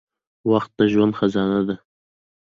•وخت 0.51 0.71
د 0.77 0.79
ژوند 0.91 1.13
خزانه 1.19 1.61
ده. 1.67 1.75